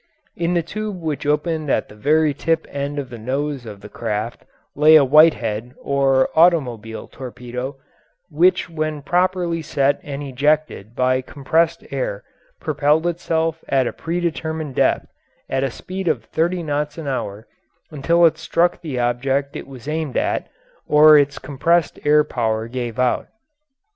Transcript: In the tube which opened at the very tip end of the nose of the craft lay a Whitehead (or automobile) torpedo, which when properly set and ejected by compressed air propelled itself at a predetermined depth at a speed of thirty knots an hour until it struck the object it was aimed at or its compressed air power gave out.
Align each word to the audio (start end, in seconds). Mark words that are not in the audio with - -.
In 0.35 0.55
the 0.55 0.63
tube 0.63 0.99
which 0.99 1.27
opened 1.27 1.69
at 1.69 1.87
the 1.87 1.93
very 1.93 2.33
tip 2.33 2.65
end 2.71 2.97
of 2.97 3.11
the 3.11 3.19
nose 3.19 3.67
of 3.67 3.81
the 3.81 3.87
craft 3.87 4.45
lay 4.75 4.95
a 4.95 5.05
Whitehead 5.05 5.75
(or 5.79 6.29
automobile) 6.35 7.07
torpedo, 7.07 7.75
which 8.31 8.67
when 8.67 9.03
properly 9.03 9.61
set 9.61 9.99
and 10.01 10.23
ejected 10.23 10.95
by 10.95 11.21
compressed 11.21 11.85
air 11.91 12.23
propelled 12.59 13.05
itself 13.05 13.63
at 13.69 13.85
a 13.85 13.93
predetermined 13.93 14.73
depth 14.73 15.05
at 15.47 15.63
a 15.63 15.69
speed 15.69 16.07
of 16.07 16.25
thirty 16.25 16.63
knots 16.63 16.97
an 16.97 17.05
hour 17.07 17.45
until 17.91 18.25
it 18.25 18.39
struck 18.39 18.81
the 18.81 18.97
object 18.97 19.55
it 19.55 19.67
was 19.67 19.87
aimed 19.87 20.17
at 20.17 20.47
or 20.87 21.15
its 21.15 21.37
compressed 21.37 21.99
air 22.03 22.23
power 22.23 22.67
gave 22.67 22.97
out. 22.97 23.27